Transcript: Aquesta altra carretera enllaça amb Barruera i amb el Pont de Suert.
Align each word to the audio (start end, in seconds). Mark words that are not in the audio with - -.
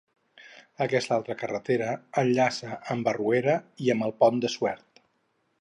Aquesta 0.85 1.13
altra 1.17 1.35
carretera 1.41 1.91
enllaça 2.23 2.81
amb 2.95 3.09
Barruera 3.11 3.59
i 3.87 3.97
amb 3.97 4.09
el 4.11 4.19
Pont 4.25 4.45
de 4.47 4.55
Suert. 4.59 5.07